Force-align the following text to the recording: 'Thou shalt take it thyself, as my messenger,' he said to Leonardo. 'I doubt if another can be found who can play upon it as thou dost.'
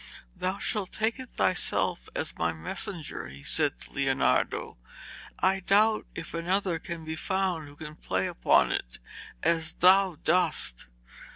'Thou 0.35 0.57
shalt 0.57 0.91
take 0.91 1.19
it 1.19 1.29
thyself, 1.29 2.09
as 2.15 2.35
my 2.35 2.51
messenger,' 2.51 3.27
he 3.27 3.43
said 3.43 3.79
to 3.79 3.93
Leonardo. 3.93 4.79
'I 5.41 5.59
doubt 5.59 6.07
if 6.15 6.33
another 6.33 6.79
can 6.79 7.05
be 7.05 7.15
found 7.15 7.67
who 7.67 7.75
can 7.75 7.95
play 7.95 8.25
upon 8.25 8.71
it 8.71 8.97
as 9.43 9.73
thou 9.75 10.15
dost.' 10.23 10.87